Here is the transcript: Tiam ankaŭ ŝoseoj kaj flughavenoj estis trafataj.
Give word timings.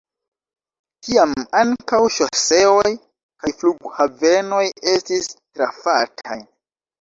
Tiam 1.07 1.35
ankaŭ 1.59 1.99
ŝoseoj 2.15 2.87
kaj 3.43 3.53
flughavenoj 3.59 4.63
estis 4.95 5.31
trafataj. 5.37 6.41